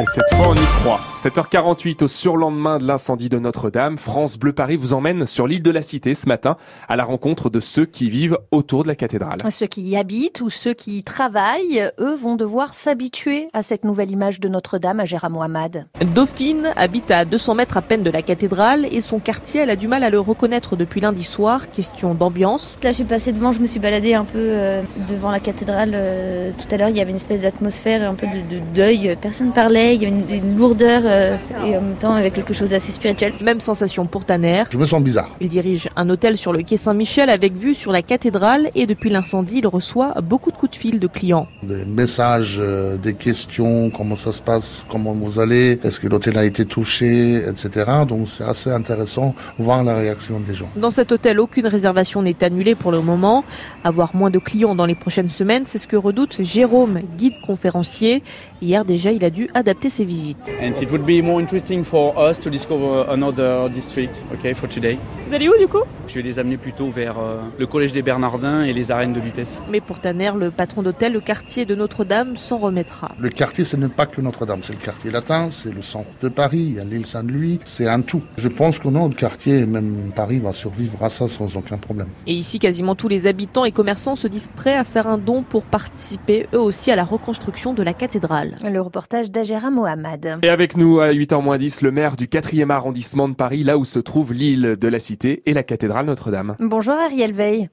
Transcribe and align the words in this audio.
Et 0.00 0.04
cette 0.06 0.28
fois, 0.34 0.48
on 0.48 0.54
y 0.56 0.66
croit. 0.80 1.00
7h48 1.12 2.02
au 2.02 2.08
surlendemain 2.08 2.78
de 2.78 2.84
l'incendie 2.84 3.28
de 3.28 3.38
Notre-Dame, 3.38 3.96
France 3.96 4.36
Bleu 4.38 4.52
Paris 4.52 4.76
vous 4.76 4.92
emmène 4.92 5.24
sur 5.24 5.46
l'île 5.46 5.62
de 5.62 5.70
la 5.70 5.82
Cité 5.82 6.14
ce 6.14 6.26
matin 6.28 6.56
à 6.88 6.96
la 6.96 7.04
rencontre 7.04 7.48
de 7.48 7.60
ceux 7.60 7.86
qui 7.86 8.10
vivent 8.10 8.36
autour 8.50 8.82
de 8.82 8.88
la 8.88 8.96
cathédrale. 8.96 9.38
Ceux 9.50 9.68
qui 9.68 9.82
y 9.82 9.96
habitent 9.96 10.40
ou 10.40 10.50
ceux 10.50 10.74
qui 10.74 10.98
y 10.98 11.04
travaillent, 11.04 11.88
eux 12.00 12.16
vont 12.16 12.34
devoir 12.34 12.74
s'habituer 12.74 13.46
à 13.52 13.62
cette 13.62 13.84
nouvelle 13.84 14.10
image 14.10 14.40
de 14.40 14.48
Notre-Dame 14.48 14.98
à 14.98 15.04
Gérard 15.04 15.30
Mohamed. 15.30 15.86
Dauphine 16.12 16.72
habite 16.74 17.12
à 17.12 17.24
200 17.24 17.54
mètres 17.54 17.76
à 17.76 17.82
peine 17.82 18.02
de 18.02 18.10
la 18.10 18.22
cathédrale 18.22 18.88
et 18.90 19.00
son 19.00 19.20
quartier, 19.20 19.60
elle 19.60 19.70
a 19.70 19.76
du 19.76 19.86
mal 19.86 20.02
à 20.02 20.10
le 20.10 20.18
reconnaître 20.18 20.74
depuis 20.74 21.00
lundi 21.02 21.22
soir. 21.22 21.70
Question 21.70 22.14
d'ambiance. 22.14 22.76
Là, 22.82 22.90
je 22.90 22.96
suis 22.96 23.04
passée 23.04 23.30
devant, 23.30 23.52
je 23.52 23.60
me 23.60 23.68
suis 23.68 23.78
baladée 23.78 24.14
un 24.14 24.24
peu 24.24 24.38
euh, 24.40 24.82
devant 25.08 25.30
la 25.30 25.38
cathédrale. 25.38 25.92
euh, 25.94 26.50
tout 26.58 26.74
à 26.74 26.78
l'heure, 26.78 26.88
il 26.88 26.96
y 26.96 27.00
avait 27.00 27.10
une 27.10 27.16
espèce 27.16 27.42
d'atmosphère, 27.42 28.10
un 28.10 28.14
peu 28.14 28.26
de, 28.26 28.56
de 28.56 28.60
deuil. 28.74 29.16
Personne 29.20 29.52
parlait, 29.52 29.83
il 29.92 30.02
y 30.02 30.06
une, 30.06 30.28
une 30.28 30.56
lourdeur 30.56 31.02
euh, 31.04 31.36
et 31.64 31.76
en 31.76 31.82
même 31.82 31.96
temps 31.96 32.12
avec 32.12 32.32
quelque 32.34 32.54
chose 32.54 32.70
d'assez 32.70 32.92
spirituel. 32.92 33.34
Même 33.44 33.60
sensation 33.60 34.06
pour 34.06 34.24
Tanner. 34.24 34.64
Je 34.70 34.78
me 34.78 34.86
sens 34.86 35.02
bizarre. 35.02 35.30
Il 35.40 35.48
dirige 35.48 35.88
un 35.96 36.08
hôtel 36.08 36.36
sur 36.36 36.52
le 36.52 36.62
quai 36.62 36.76
Saint-Michel 36.76 37.30
avec 37.30 37.54
vue 37.54 37.74
sur 37.74 37.92
la 37.92 38.02
cathédrale 38.02 38.70
et 38.74 38.86
depuis 38.86 39.10
l'incendie, 39.10 39.58
il 39.58 39.66
reçoit 39.66 40.14
beaucoup 40.22 40.50
de 40.50 40.56
coups 40.56 40.72
de 40.72 40.76
fil 40.76 40.98
de 40.98 41.06
clients. 41.06 41.46
Des 41.62 41.84
messages, 41.84 42.58
euh, 42.60 42.96
des 42.96 43.14
questions, 43.14 43.90
comment 43.90 44.16
ça 44.16 44.32
se 44.32 44.42
passe, 44.42 44.86
comment 44.88 45.12
vous 45.12 45.40
allez, 45.40 45.78
est-ce 45.84 46.00
que 46.00 46.08
l'hôtel 46.08 46.38
a 46.38 46.44
été 46.44 46.64
touché, 46.64 47.36
etc. 47.36 47.90
Donc 48.08 48.28
c'est 48.28 48.44
assez 48.44 48.70
intéressant 48.70 49.34
voir 49.58 49.84
la 49.84 49.96
réaction 49.96 50.40
des 50.40 50.54
gens. 50.54 50.68
Dans 50.76 50.90
cet 50.90 51.12
hôtel, 51.12 51.40
aucune 51.40 51.66
réservation 51.66 52.22
n'est 52.22 52.42
annulée 52.42 52.74
pour 52.74 52.92
le 52.92 53.00
moment. 53.00 53.44
Avoir 53.84 54.14
moins 54.16 54.30
de 54.30 54.38
clients 54.38 54.74
dans 54.74 54.86
les 54.86 54.94
prochaines 54.94 55.30
semaines, 55.30 55.64
c'est 55.66 55.78
ce 55.78 55.86
que 55.86 55.96
redoute 55.96 56.36
Jérôme, 56.40 57.00
guide 57.16 57.40
conférencier. 57.44 58.22
Hier 58.62 58.84
déjà, 58.84 59.12
il 59.12 59.24
a 59.24 59.30
dû 59.30 59.50
adapter 59.54 59.73
ses 59.82 60.04
visites. 60.04 60.54
And 60.60 60.80
it 60.80 60.90
would 60.90 61.04
be 61.04 61.22
more 61.22 61.40
interesting 61.40 61.84
for 61.84 62.14
us 62.16 62.38
to 62.40 62.50
discover 62.50 63.06
another 63.08 63.68
district, 63.68 64.24
okay, 64.34 64.54
for 64.54 64.68
today. 64.68 64.98
Vous 65.28 65.34
allez 65.34 65.48
où 65.48 65.58
du 65.58 65.68
coup? 65.68 65.82
Je 66.06 66.14
vais 66.14 66.22
les 66.22 66.38
amener 66.38 66.56
plutôt 66.56 66.88
vers 66.90 67.18
euh, 67.18 67.40
le 67.58 67.66
collège 67.66 67.92
des 67.92 68.02
Bernardins 68.02 68.62
et 68.62 68.72
les 68.72 68.90
arènes 68.90 69.12
de 69.12 69.20
Lutèce. 69.20 69.58
Mais 69.70 69.80
pour 69.80 70.00
Tanner, 70.00 70.32
le 70.38 70.50
patron 70.50 70.82
d'hôtel, 70.82 71.12
le 71.12 71.20
quartier 71.20 71.64
de 71.64 71.74
Notre-Dame 71.74 72.36
s'en 72.36 72.58
remettra. 72.58 73.12
Le 73.18 73.28
quartier, 73.30 73.64
ce 73.64 73.76
n'est 73.76 73.88
pas 73.88 74.06
que 74.06 74.20
Notre-Dame, 74.20 74.60
c'est 74.62 74.74
le 74.74 74.78
quartier 74.78 75.10
latin, 75.10 75.48
c'est 75.50 75.72
le 75.72 75.82
centre 75.82 76.08
de 76.20 76.28
Paris, 76.28 76.66
il 76.70 76.74
y 76.74 76.80
a 76.80 76.84
l'île 76.84 77.06
Saint-Louis, 77.06 77.60
c'est 77.64 77.88
un 77.88 78.02
tout. 78.02 78.22
Je 78.36 78.48
pense 78.48 78.78
que 78.78 78.88
non, 78.88 79.08
le 79.08 79.14
quartier, 79.14 79.66
même 79.66 80.12
Paris, 80.14 80.38
va 80.38 80.52
survivre 80.52 81.02
à 81.02 81.10
ça 81.10 81.26
sans 81.28 81.56
aucun 81.56 81.78
problème. 81.78 82.08
Et 82.26 82.34
ici, 82.34 82.58
quasiment 82.58 82.94
tous 82.94 83.08
les 83.08 83.26
habitants 83.26 83.64
et 83.64 83.72
commerçants 83.72 84.16
se 84.16 84.28
disent 84.28 84.50
prêts 84.54 84.76
à 84.76 84.84
faire 84.84 85.06
un 85.06 85.18
don 85.18 85.42
pour 85.42 85.64
participer 85.64 86.46
eux 86.52 86.60
aussi 86.60 86.90
à 86.90 86.96
la 86.96 87.04
reconstruction 87.04 87.74
de 87.74 87.82
la 87.82 87.94
cathédrale. 87.94 88.56
Le 88.62 88.80
reportage 88.80 89.30
Mohamed. 89.70 90.38
Et 90.42 90.48
avec 90.48 90.76
nous 90.76 91.00
à 91.00 91.12
8h10, 91.12 91.84
le 91.84 91.90
maire 91.90 92.16
du 92.16 92.26
4e 92.26 92.70
arrondissement 92.70 93.28
de 93.28 93.34
Paris, 93.34 93.62
là 93.62 93.78
où 93.78 93.84
se 93.84 93.98
trouve 93.98 94.32
l'île 94.32 94.76
de 94.80 94.88
la 94.88 94.98
Cité 94.98 95.42
et 95.46 95.52
la 95.52 95.62
cathédrale 95.62 96.06
Notre-Dame. 96.06 96.56
Bonjour 96.60 96.94
Ariel 96.94 97.32
Veil. 97.32 97.68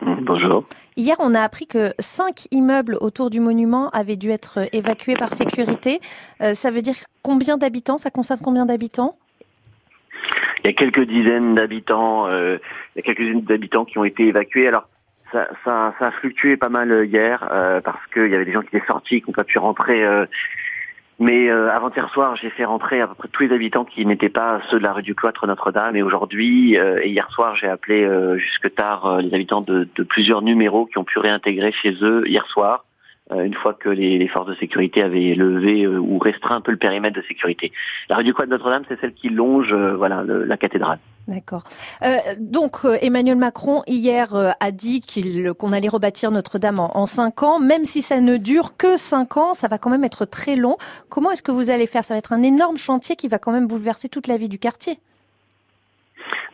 Bonjour. 0.00 0.64
Hier, 0.96 1.16
on 1.18 1.34
a 1.34 1.40
appris 1.40 1.66
que 1.66 1.92
cinq 1.98 2.46
immeubles 2.50 2.96
autour 3.00 3.30
du 3.30 3.40
monument 3.40 3.88
avaient 3.90 4.16
dû 4.16 4.30
être 4.30 4.60
évacués 4.72 5.14
par 5.14 5.32
sécurité. 5.32 6.00
Euh, 6.40 6.54
ça 6.54 6.70
veut 6.70 6.82
dire 6.82 6.94
combien 7.22 7.56
d'habitants? 7.56 7.98
Ça 7.98 8.10
concerne 8.10 8.40
combien 8.42 8.66
d'habitants? 8.66 9.16
Il 10.62 10.66
y 10.66 10.70
a 10.70 10.72
quelques 10.72 11.04
dizaines 11.04 11.54
d'habitants, 11.54 12.26
euh, 12.28 12.58
il 12.94 12.98
y 12.98 13.00
a 13.00 13.02
quelques 13.02 13.22
dizaines 13.22 13.42
d'habitants 13.42 13.84
qui 13.84 13.98
ont 13.98 14.04
été 14.04 14.26
évacués. 14.26 14.68
Alors 14.68 14.88
ça, 15.32 15.48
ça, 15.64 15.94
ça 15.98 16.06
a 16.08 16.10
fluctué 16.12 16.56
pas 16.56 16.68
mal 16.68 17.06
hier 17.06 17.48
euh, 17.50 17.80
parce 17.80 18.04
qu'il 18.12 18.28
y 18.28 18.34
avait 18.34 18.44
des 18.44 18.52
gens 18.52 18.62
qui 18.62 18.76
étaient 18.76 18.86
sortis, 18.86 19.20
qui 19.20 19.30
n'ont 19.30 19.34
pas 19.34 19.44
pu 19.44 19.58
rentrer. 19.58 20.04
Mais 21.18 21.50
euh, 21.50 21.70
avant-hier 21.72 22.08
soir, 22.10 22.36
j'ai 22.36 22.50
fait 22.50 22.64
rentrer 22.64 23.00
à 23.00 23.08
peu 23.08 23.14
près 23.14 23.28
tous 23.28 23.42
les 23.42 23.52
habitants 23.52 23.84
qui 23.84 24.06
n'étaient 24.06 24.28
pas 24.28 24.60
ceux 24.70 24.78
de 24.78 24.84
la 24.84 24.92
rue 24.92 25.02
du 25.02 25.16
Cloître 25.16 25.46
Notre-Dame. 25.48 25.96
Et 25.96 26.02
aujourd'hui 26.02 26.78
euh, 26.78 27.00
et 27.02 27.08
hier 27.08 27.28
soir, 27.32 27.56
j'ai 27.56 27.66
appelé 27.66 28.04
euh, 28.04 28.38
jusque 28.38 28.72
tard 28.74 29.18
les 29.20 29.34
habitants 29.34 29.60
de, 29.60 29.88
plusieurs 30.08 30.42
numéros 30.42 30.86
qui 30.86 30.96
ont 30.98 31.04
pu 31.04 31.18
réintégrer 31.18 31.72
chez 31.72 31.96
eux 32.02 32.22
hier 32.26 32.46
soir. 32.46 32.84
Une 33.30 33.52
fois 33.52 33.74
que 33.74 33.90
les, 33.90 34.26
forces 34.28 34.46
de 34.46 34.54
sécurité 34.54 35.02
avaient 35.02 35.34
levé 35.34 35.86
ou 35.86 36.18
restreint 36.18 36.56
un 36.56 36.60
peu 36.62 36.70
le 36.70 36.78
périmètre 36.78 37.14
de 37.14 37.26
sécurité. 37.26 37.72
La 38.08 38.16
rue 38.16 38.24
du 38.24 38.32
Cloître 38.32 38.50
Notre-Dame, 38.50 38.84
c'est 38.88 38.98
celle 39.02 39.12
qui 39.12 39.28
longe 39.28 39.74
voilà 39.74 40.24
la 40.24 40.56
cathédrale. 40.56 40.98
D'accord. 41.28 41.62
Euh, 42.02 42.16
donc 42.38 42.86
euh, 42.86 42.96
Emmanuel 43.02 43.36
Macron 43.36 43.82
hier 43.86 44.34
euh, 44.34 44.50
a 44.60 44.70
dit 44.70 45.02
qu'il 45.02 45.52
qu'on 45.52 45.74
allait 45.74 45.88
rebâtir 45.88 46.30
Notre-Dame 46.30 46.78
en, 46.78 46.96
en 46.96 47.04
cinq 47.04 47.42
ans, 47.42 47.60
même 47.60 47.84
si 47.84 48.00
ça 48.00 48.22
ne 48.22 48.38
dure 48.38 48.78
que 48.78 48.96
cinq 48.96 49.36
ans, 49.36 49.52
ça 49.52 49.68
va 49.68 49.76
quand 49.76 49.90
même 49.90 50.04
être 50.04 50.24
très 50.24 50.56
long. 50.56 50.78
Comment 51.10 51.30
est-ce 51.30 51.42
que 51.42 51.52
vous 51.52 51.70
allez 51.70 51.86
faire? 51.86 52.02
Ça 52.02 52.14
va 52.14 52.18
être 52.18 52.32
un 52.32 52.42
énorme 52.42 52.78
chantier 52.78 53.14
qui 53.14 53.28
va 53.28 53.38
quand 53.38 53.52
même 53.52 53.66
bouleverser 53.66 54.08
toute 54.08 54.26
la 54.26 54.38
vie 54.38 54.48
du 54.48 54.58
quartier. 54.58 55.00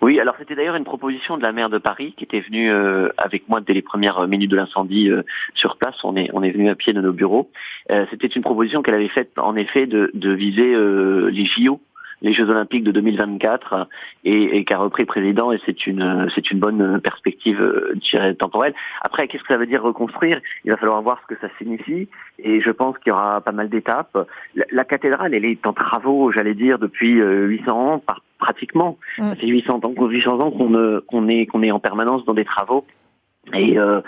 Oui, 0.02 0.18
alors 0.18 0.34
c'était 0.40 0.56
d'ailleurs 0.56 0.74
une 0.74 0.84
proposition 0.84 1.38
de 1.38 1.42
la 1.42 1.52
maire 1.52 1.70
de 1.70 1.78
Paris 1.78 2.12
qui 2.16 2.24
était 2.24 2.40
venue 2.40 2.70
avec 3.16 3.48
moi 3.48 3.60
dès 3.60 3.72
les 3.72 3.80
premières 3.80 4.26
minutes 4.26 4.50
de 4.50 4.56
l'incendie 4.56 5.08
sur 5.54 5.76
place. 5.78 5.94
On 6.04 6.14
est 6.16 6.28
on 6.34 6.42
est 6.42 6.50
venu 6.50 6.68
à 6.68 6.74
pied 6.74 6.92
de 6.92 7.00
nos 7.00 7.12
bureaux. 7.12 7.50
C'était 8.10 8.26
une 8.26 8.42
proposition 8.42 8.82
qu'elle 8.82 8.96
avait 8.96 9.08
faite 9.08 9.38
en 9.38 9.56
effet 9.56 9.86
de, 9.86 10.10
de 10.12 10.30
viser 10.30 10.74
les 11.30 11.46
JO, 11.46 11.80
les 12.24 12.32
Jeux 12.32 12.48
Olympiques 12.48 12.82
de 12.82 12.90
2024, 12.90 13.86
et, 14.24 14.56
et 14.56 14.64
qu'a 14.64 14.78
repris 14.78 15.04
président. 15.04 15.52
Et 15.52 15.60
c'est 15.64 15.86
une 15.86 16.28
c'est 16.34 16.50
une 16.50 16.58
bonne 16.58 17.00
perspective 17.00 17.60
euh, 17.60 17.94
dirais, 18.10 18.34
temporelle. 18.34 18.74
Après, 19.02 19.28
qu'est-ce 19.28 19.42
que 19.42 19.48
ça 19.48 19.58
veut 19.58 19.66
dire 19.66 19.82
reconstruire? 19.82 20.40
Il 20.64 20.72
va 20.72 20.76
falloir 20.78 21.00
voir 21.02 21.20
ce 21.22 21.34
que 21.34 21.40
ça 21.40 21.48
signifie. 21.58 22.08
Et 22.38 22.60
je 22.60 22.70
pense 22.70 22.98
qu'il 22.98 23.10
y 23.10 23.12
aura 23.12 23.40
pas 23.42 23.52
mal 23.52 23.68
d'étapes. 23.68 24.18
La, 24.54 24.64
la 24.72 24.84
cathédrale, 24.84 25.34
elle 25.34 25.44
est 25.44 25.64
en 25.66 25.74
travaux, 25.74 26.32
j'allais 26.32 26.54
dire, 26.54 26.78
depuis 26.78 27.20
euh, 27.20 27.46
800 27.46 27.92
ans, 27.92 27.98
par, 27.98 28.22
pratiquement. 28.38 28.98
Mm. 29.18 29.28
Ça 29.28 29.36
fait 29.36 29.46
800 29.46 29.80
ans, 29.84 29.92
800 29.96 30.40
ans 30.40 30.50
qu'on 30.50 30.74
euh, 30.74 31.04
qu'on 31.06 31.28
est, 31.28 31.46
qu'on 31.46 31.62
est 31.62 31.70
en 31.70 31.78
permanence 31.78 32.24
dans 32.24 32.34
des 32.34 32.46
travaux 32.46 32.84
et 33.52 33.78
euh, 33.78 34.00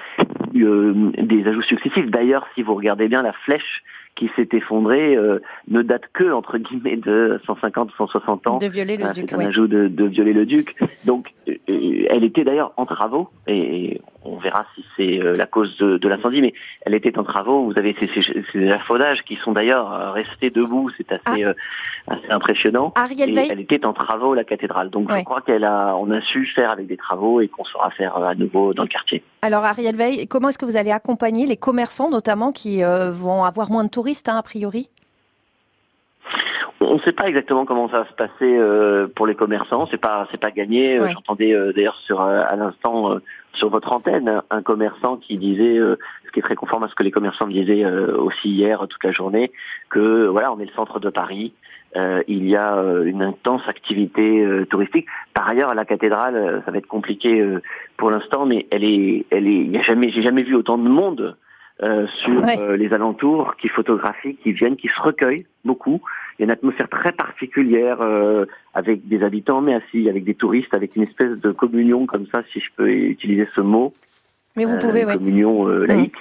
euh, 0.56 1.12
des 1.19 1.47
ajouts 1.47 1.62
successifs. 1.62 2.10
D'ailleurs, 2.10 2.47
si 2.54 2.62
vous 2.62 2.74
regardez 2.74 3.08
bien 3.08 3.22
la 3.22 3.32
flèche 3.32 3.82
qui 4.14 4.30
s'est 4.34 4.48
effondrée, 4.52 5.14
euh, 5.14 5.41
ne 5.69 5.82
date 5.82 6.04
que 6.12 6.32
entre 6.32 6.58
guillemets 6.58 6.97
de 6.97 7.41
150 7.46 7.91
160 7.96 8.46
ans. 8.46 8.58
De 8.58 8.66
violer 8.66 8.96
le 8.96 9.12
duc. 9.12 9.26
C'est 9.28 9.34
un 9.34 9.38
ouais. 9.38 9.46
ajout 9.46 9.66
de, 9.66 9.88
de 9.88 10.04
Viollet-le-Duc. 10.06 10.75
Donc, 11.04 11.28
euh, 11.28 11.30
euh, 11.30 11.35
elle 11.69 12.25
était 12.25 12.44
d'ailleurs 12.44 12.72
en 12.77 12.87
travaux, 12.87 13.28
et 13.47 14.00
on 14.25 14.37
verra 14.38 14.66
si 14.75 14.84
c'est 14.97 15.21
euh, 15.21 15.32
la 15.34 15.47
cause 15.47 15.77
de, 15.78 15.99
de 15.99 16.09
l'incendie, 16.09 16.41
mais 16.41 16.53
elle 16.82 16.94
était 16.94 17.19
en 17.19 17.25
travaux. 17.25 17.65
Vous 17.65 17.78
avez 17.78 17.94
ces, 18.00 18.06
ces, 18.09 18.22
ces 18.53 18.59
échafaudages 18.59 19.22
qui 19.22 19.37
sont 19.37 19.53
d'ailleurs 19.53 19.93
euh, 19.93 20.10
restés 20.12 20.50
debout, 20.50 20.91
c'est 20.97 21.10
assez, 21.12 21.44
euh, 21.44 21.55
assez 22.09 22.28
impressionnant. 22.31 22.93
Ariel 22.97 23.31
Et 23.31 23.34
Veil, 23.34 23.49
elle 23.50 23.60
était 23.60 23.84
en 23.87 23.93
travaux, 23.93 24.34
la 24.34 24.44
cathédrale. 24.44 24.91
Donc, 24.91 25.10
Ouais. 25.10 25.21
je 25.21 25.25
crois 25.25 25.41
qu'elle 25.43 25.65
a, 25.65 25.97
on 25.97 26.10
a 26.10 26.21
su 26.21 26.47
faire 26.47 26.71
avec 26.71 26.87
des 26.87 26.97
travaux 26.97 27.41
et 27.41 27.49
qu'on 27.49 27.65
saura 27.65 27.91
faire 27.91 28.16
euh, 28.16 28.26
à 28.26 28.34
nouveau 28.34 28.75
dans 28.75 28.82
le 28.82 28.88
quartier. 28.88 29.22
alors 29.43 29.65
Ariel 29.65 29.97
Veil, 29.97 30.26
comment 30.28 30.49
est-ce 30.49 30.59
que 30.59 30.66
vous 30.66 30.76
allez 30.76 30.91
accompagner 30.93 31.47
les 31.47 31.56
commerçants 31.56 32.10
notamment 32.10 32.53
qui 32.53 32.82
euh, 32.84 33.10
vont 33.10 33.44
avoir 33.44 33.71
moins 33.71 33.84
de 33.84 33.91
touristes 33.91 34.28
hein, 34.28 34.37
a 34.38 34.43
priori? 34.43 34.88
On 36.88 36.94
ne 36.94 37.00
sait 37.00 37.12
pas 37.12 37.26
exactement 37.28 37.64
comment 37.66 37.88
ça 37.88 38.00
va 38.00 38.06
se 38.08 38.12
passer 38.14 38.30
euh, 38.42 39.06
pour 39.14 39.26
les 39.26 39.34
commerçants. 39.34 39.86
C'est 39.91 40.00
pas, 40.00 40.26
c'est 40.30 40.41
pas 40.41 40.50
gagné. 40.50 40.98
Euh, 40.98 41.02
Ouais. 41.02 41.12
J'entendais 41.12 41.52
euh, 41.54 41.72
d'ailleurs 41.72 41.97
sur 41.98 42.20
euh, 42.22 42.42
à 42.48 42.56
l'instant 42.56 43.12
euh, 43.12 43.19
sur 43.54 43.69
votre 43.70 43.92
antenne 43.92 44.42
un- 44.50 44.62
commerçant 44.62 45.16
qui 45.16 45.36
disait, 45.36 45.78
euh, 45.78 45.96
ce 46.26 46.30
qui 46.32 46.38
est 46.41 46.42
très 46.42 46.54
conforme 46.54 46.84
à 46.84 46.88
ce 46.88 46.94
que 46.94 47.02
les 47.02 47.10
commerçants 47.10 47.46
me 47.46 47.52
disaient 47.52 47.84
euh, 47.84 48.16
aussi 48.19 48.50
hier 48.50 48.86
toute 48.88 49.02
la 49.04 49.12
journée, 49.12 49.50
que 49.91 50.26
voilà, 50.26 50.52
on 50.52 50.58
est 50.60 50.64
le 50.66 50.72
centre 50.72 51.00
de 51.00 51.10
Paris. 51.10 51.52
Euh, 51.96 52.22
il 52.28 52.46
y 52.46 52.56
a 52.56 52.76
euh, 52.76 53.04
une 53.04 53.22
intense 53.22 53.66
activité 53.69 54.44
euh, 54.44 54.66
touristique. 54.66 55.06
Par 55.34 55.48
ailleurs, 55.48 55.70
à 55.70 55.75
la 55.75 55.84
cathédrale, 55.86 56.62
ça 56.64 56.70
va 56.70 56.78
être 56.78 56.86
compliqué 56.86 57.41
euh, 57.41 57.62
pour 57.96 58.10
l'instant, 58.10 58.44
mais 58.46 58.66
elle 58.70 58.84
est, 58.84 59.25
elle 59.30 59.46
est. 59.46 59.54
Il 59.60 59.70
y 59.70 59.78
a 59.78 59.82
jamais, 59.82 60.10
j'ai 60.10 60.22
jamais 60.22 60.42
vu 60.42 60.54
autant 60.54 60.76
de 60.78 60.88
monde 60.88 61.36
euh, 61.82 62.06
sur 62.25 62.42
Ouais. 62.42 62.59
euh, 62.59 62.76
les 62.76 62.92
alentours 62.94 63.56
qui 63.56 63.69
photographient, 63.69 64.37
qui 64.42 64.53
viennent, 64.53 64.76
qui 64.76 64.88
se 64.88 65.00
recueillent 65.00 65.47
beaucoup. 65.64 66.00
Il 66.38 66.42
y 66.42 66.44
a 66.44 66.47
une 66.47 66.50
atmosphère 66.50 66.88
très 66.88 67.12
particulière 67.12 67.99
euh, 68.00 68.46
avec 68.75 69.06
des 69.08 69.23
habitants, 69.23 69.61
mais 69.61 69.76
aussi 69.76 70.08
avec 70.08 70.25
des 70.25 70.34
touristes, 70.34 70.73
avec 70.75 70.96
une 70.96 71.02
espèce 71.02 71.38
de 71.38 71.50
communion 71.52 72.06
comme 72.06 72.26
ça, 72.32 72.43
si 72.52 72.61
je 72.61 72.69
peux 72.76 72.88
utiliser 72.90 73.46
ce 73.55 73.61
mot, 73.61 73.93
Mais 74.56 74.64
vous 74.64 74.75
euh, 74.75 74.78
pouvez, 74.78 75.02
une 75.02 75.08
oui. 75.08 75.14
communion 75.14 75.69
euh, 75.69 75.84
laïque. 75.87 76.17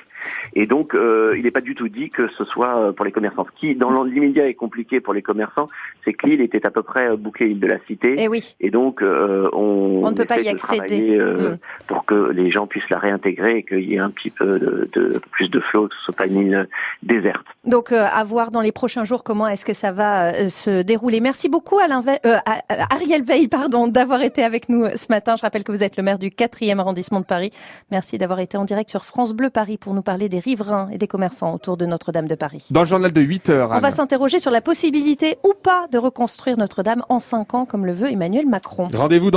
Et 0.53 0.65
donc, 0.65 0.93
euh, 0.95 1.35
il 1.37 1.43
n'est 1.43 1.51
pas 1.51 1.61
du 1.61 1.75
tout 1.75 1.89
dit 1.89 2.09
que 2.09 2.27
ce 2.37 2.45
soit 2.45 2.77
euh, 2.77 2.91
pour 2.91 3.05
les 3.05 3.11
commerçants. 3.11 3.45
Ce 3.53 3.59
qui, 3.59 3.75
dans 3.75 4.03
l'immédiat, 4.03 4.47
est 4.47 4.53
compliqué 4.53 4.99
pour 4.99 5.13
les 5.13 5.21
commerçants, 5.21 5.67
c'est 6.03 6.13
que 6.13 6.27
l'île 6.27 6.41
était 6.41 6.65
à 6.65 6.71
peu 6.71 6.83
près 6.83 7.09
euh, 7.09 7.15
bouclée 7.17 7.47
île 7.49 7.59
de 7.59 7.67
la 7.67 7.77
cité. 7.87 8.15
Eh 8.17 8.27
oui. 8.27 8.55
Et 8.59 8.69
donc, 8.71 9.01
on, 9.01 10.01
On 10.03 10.11
ne 10.11 10.15
peut 10.15 10.25
pas 10.25 10.39
y 10.39 10.45
de 10.45 10.49
accéder. 10.49 11.17
Mm. 11.17 11.57
pour 11.87 12.05
que 12.05 12.31
les 12.31 12.51
gens 12.51 12.67
puissent 12.67 12.89
la 12.89 12.99
réintégrer 12.99 13.57
et 13.57 13.63
qu'il 13.63 13.81
y 13.89 13.95
ait 13.95 13.99
un 13.99 14.09
petit 14.09 14.29
peu 14.29 14.59
de, 14.59 14.89
de 14.93 15.19
plus 15.31 15.49
de 15.49 15.59
flot, 15.59 15.87
que 15.87 15.95
ce 15.95 16.01
soit 16.05 16.15
pas 16.15 16.27
une 16.27 16.37
île 16.37 16.67
déserte. 17.03 17.45
Donc 17.65 17.91
à 17.91 18.23
voir 18.23 18.51
dans 18.51 18.61
les 18.61 18.71
prochains 18.71 19.03
jours 19.03 19.23
comment 19.23 19.47
est-ce 19.47 19.65
que 19.65 19.73
ça 19.73 19.91
va 19.91 20.47
se 20.49 20.81
dérouler. 20.81 21.19
Merci 21.19 21.49
beaucoup 21.49 21.79
Alain 21.79 22.01
Ve- 22.01 22.19
euh, 22.25 22.37
Ariel 22.91 23.23
Veil 23.23 23.47
pardon 23.47 23.87
d'avoir 23.87 24.21
été 24.21 24.43
avec 24.43 24.69
nous 24.69 24.85
ce 24.95 25.07
matin. 25.09 25.35
Je 25.37 25.41
rappelle 25.41 25.63
que 25.63 25.71
vous 25.71 25.83
êtes 25.83 25.97
le 25.97 26.03
maire 26.03 26.19
du 26.19 26.29
4e 26.29 26.79
arrondissement 26.79 27.19
de 27.19 27.25
Paris. 27.25 27.51
Merci 27.91 28.17
d'avoir 28.17 28.39
été 28.39 28.57
en 28.57 28.63
direct 28.65 28.89
sur 28.89 29.03
France 29.05 29.33
Bleu 29.33 29.49
Paris 29.49 29.77
pour 29.77 29.93
nous 29.93 30.01
parler 30.01 30.14
parler 30.15 30.29
des 30.29 30.39
riverains 30.39 30.87
et 30.93 30.97
des 30.97 31.07
commerçants 31.07 31.53
autour 31.53 31.75
de 31.75 31.85
Notre-Dame 31.85 32.29
de 32.29 32.35
Paris. 32.35 32.67
Dans 32.71 32.79
le 32.79 32.85
journal 32.85 33.11
de 33.11 33.19
8 33.19 33.49
heures, 33.49 33.71
On 33.73 33.79
va 33.79 33.91
s'interroger 33.91 34.39
sur 34.39 34.49
la 34.49 34.61
possibilité 34.61 35.35
ou 35.43 35.51
pas 35.61 35.87
de 35.91 35.97
reconstruire 35.97 36.57
Notre-Dame 36.57 37.03
en 37.09 37.19
5 37.19 37.53
ans, 37.53 37.65
comme 37.65 37.85
le 37.85 37.91
veut 37.91 38.09
Emmanuel 38.09 38.47
Macron. 38.47 38.87
Rendez-vous 38.95 39.29
dans 39.29 39.33